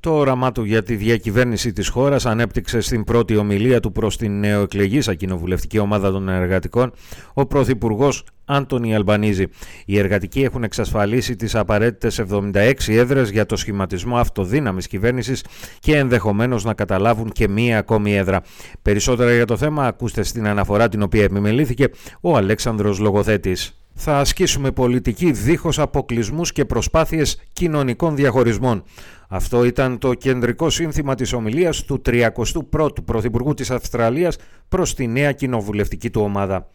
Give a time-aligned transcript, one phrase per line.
[0.00, 4.38] Το όραμά του για τη διακυβέρνηση της χώρας ανέπτυξε στην πρώτη ομιλία του προς την
[4.38, 6.92] νεοεκλεγήσα κοινοβουλευτική ομάδα των εργατικών
[7.34, 9.46] ο Πρωθυπουργός Άντωνι Αλμπανίζη.
[9.86, 15.44] Οι εργατικοί έχουν εξασφαλίσει τις απαραίτητες 76 έδρες για το σχηματισμό αυτοδύναμης κυβέρνησης
[15.78, 18.42] και ενδεχομένως να καταλάβουν και μία ακόμη έδρα.
[18.82, 21.88] Περισσότερα για το θέμα ακούστε στην αναφορά την οποία επιμελήθηκε
[22.20, 28.82] ο Αλέξανδρος Λογοθέτης θα ασκήσουμε πολιτική δίχως αποκλεισμούς και προσπάθειες κοινωνικών διαχωρισμών.
[29.28, 34.36] Αυτό ήταν το κεντρικό σύνθημα της ομιλίας του 31ου Πρωθυπουργού της Αυστραλίας
[34.68, 36.68] προς τη νέα κοινοβουλευτική του ομάδα.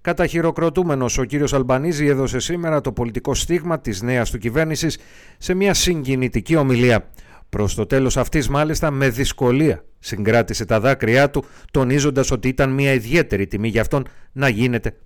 [0.00, 4.98] Καταχειροκροτούμενος ο κύριος Αλμπανίζη έδωσε σήμερα το πολιτικό στίγμα της νέας του κυβέρνησης
[5.38, 7.10] σε μια συγκινητική ομιλία.
[7.48, 12.92] Προς το τέλος αυτής μάλιστα με δυσκολία συγκράτησε τα δάκρυά του τονίζοντας ότι ήταν μια
[12.92, 14.96] ιδιαίτερη τιμή για αυτόν να γίνεται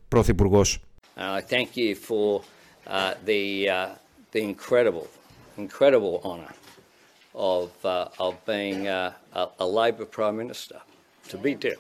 [1.19, 1.37] πρωθυπουργός.
[1.37, 2.43] I thank you for
[2.87, 3.89] uh, the, uh,
[4.33, 5.07] the incredible,
[5.57, 6.55] incredible honour
[7.35, 9.15] of, uh, of being a,
[9.65, 10.77] a Labor Prime Minister.
[11.31, 11.79] To be deal.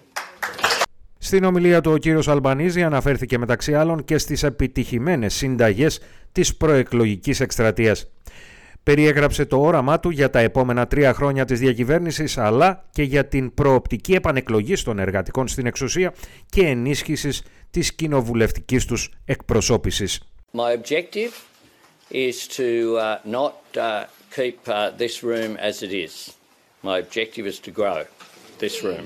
[1.20, 6.00] Στην ομιλία του ο κύριος Αλμπανίζη αναφέρθηκε μεταξύ άλλων και στις επιτυχημένες συνταγές
[6.32, 8.06] της προεκλογικής εκστρατείας.
[8.88, 13.54] Περιέγραψε το όραμά του για τα επόμενα τρία χρόνια της διακυβέρνησης αλλά και για την
[13.54, 16.14] προοπτική επανεκλογής των εργατικών στην εξουσία
[16.50, 20.20] και ενίσχυσης της κοινοβουλευτικής τους εκπροσώπησης.
[20.52, 21.32] My objective
[22.10, 24.04] is to uh, not uh,
[24.36, 26.12] keep uh, this room as it is.
[26.82, 27.98] My objective is to grow
[28.58, 29.04] this room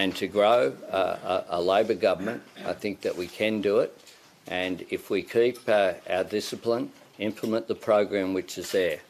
[0.00, 2.40] and to grow uh, a, a Labor government.
[2.72, 3.90] I think that we can do it
[4.62, 6.86] and if we keep uh, our discipline,
[7.18, 9.00] implement the program which is there,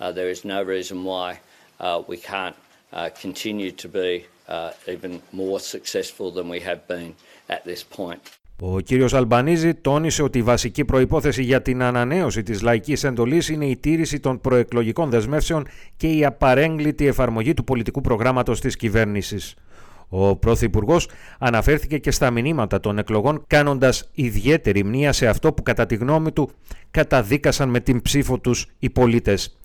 [0.00, 1.40] uh, there is no reason why
[1.80, 2.56] uh, we can't
[2.92, 7.14] uh, continue to be uh, even more successful than we have been
[7.48, 8.20] at this point.
[8.60, 13.66] Ο κύριος Αλμπανίζη τόνισε ότι η βασική προϋπόθεση για την ανανέωση της λαϊκής εντολής είναι
[13.66, 15.66] η τήρηση των προεκλογικών δεσμεύσεων
[15.96, 19.54] και η απαρέγκλητη εφαρμογή του πολιτικού προγράμματος της κυβέρνησης.
[20.08, 21.08] Ο Πρωθυπουργός
[21.38, 26.32] αναφέρθηκε και στα μηνύματα των εκλογών κάνοντας ιδιαίτερη μνήμα σε αυτό που κατά τη γνώμη
[26.32, 26.50] του
[26.90, 29.58] καταδίκασαν με την ψήφο τους οι πολίτες.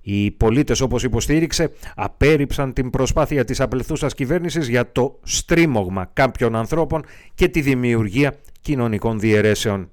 [0.00, 7.04] Οι πολίτες όπως υποστήριξε απέρριψαν την προσπάθεια της απελθούσας κυβέρνησης για το στρίμωγμα κάποιων ανθρώπων
[7.34, 9.90] και τη δημιουργία κοινωνικών διαιρέσεων.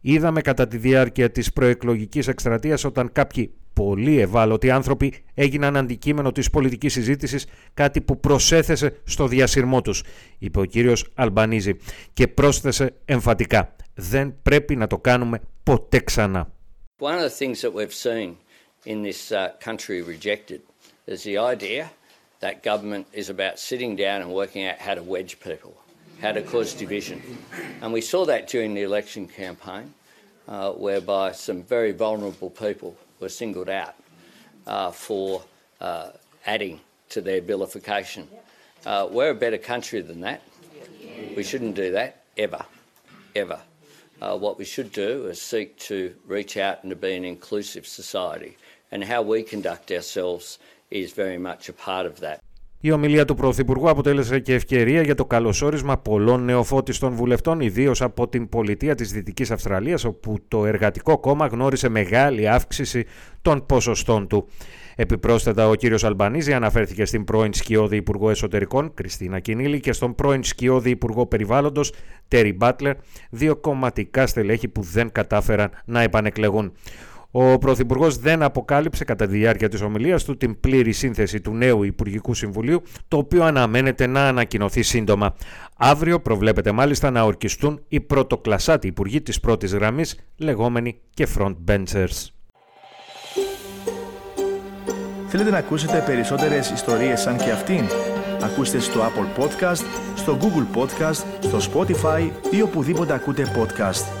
[0.00, 6.50] Είδαμε κατά τη διάρκεια της προεκλογικής εκστρατείας όταν κάποιοι πολύ ευάλωτοι άνθρωποι έγιναν αντικείμενο της
[6.50, 10.02] πολιτικής συζήτησης, κάτι που προσέθεσε στο διασυρμό τους,
[10.38, 11.76] είπε ο κύριος Αλμπανίζη
[12.12, 16.52] και πρόσθεσε εμφατικά «Δεν πρέπει να το κάνουμε ποτέ ξανά».
[18.94, 19.38] in this uh,
[19.68, 20.60] country rejected
[21.14, 21.82] is the idea
[22.44, 25.74] that government is about sitting down and working out how to wedge people,
[26.22, 27.18] how to cause division.
[27.82, 29.86] And we saw that during the election campaign,
[30.46, 33.94] uh, whereby some very vulnerable people were singled out
[34.66, 35.42] uh, for
[35.80, 36.10] uh,
[36.46, 38.28] adding to their vilification.
[38.84, 40.42] Uh, we're a better country than that.
[41.36, 42.64] We shouldn't do that, ever,
[43.34, 43.60] ever.
[44.20, 47.86] Uh, what we should do is seek to reach out and to be an inclusive
[47.86, 48.56] society
[48.90, 50.58] and how we conduct ourselves
[50.90, 52.42] is very much a part of that.
[52.80, 58.28] Η ομιλία του Πρωθυπουργού αποτέλεσε και ευκαιρία για το καλωσόρισμα πολλών νεοφώτιστων βουλευτών, ιδίως από
[58.28, 63.04] την πολιτεία της Δυτικής Αυστραλίας, όπου το Εργατικό Κόμμα γνώρισε μεγάλη αύξηση
[63.42, 64.48] των ποσοστών του.
[64.96, 70.44] Επιπρόσθετα, ο κύριος Αλμπανίζη αναφέρθηκε στην πρώην σκιώδη Υπουργό Εσωτερικών, Κριστίνα Κινίλη, και στον πρώην
[70.44, 71.92] σκιώδη Υπουργό Περιβάλλοντος,
[72.28, 72.94] Τέρι Μπάτλερ,
[73.30, 76.72] δύο κομματικά στελέχη που δεν κατάφεραν να επανεκλεγούν.
[77.38, 81.82] Ο Πρωθυπουργός δεν αποκάλυψε κατά τη διάρκεια της ομιλίας του την πλήρη σύνθεση του νέου
[81.82, 85.34] Υπουργικού Συμβουλίου, το οποίο αναμένεται να ανακοινωθεί σύντομα.
[85.76, 92.26] Αύριο προβλέπεται μάλιστα να ορκιστούν οι πρωτοκλασσάτοι υπουργοί της πρώτης γραμμής, λεγόμενοι και frontbenchers.
[95.28, 97.84] Θέλετε να ακούσετε περισσότερες ιστορίες σαν και αυτήν;
[98.42, 104.15] Ακούστε στο Apple Podcast, στο Google Podcast, στο Spotify ή οπουδήποτε ακούτε podcast.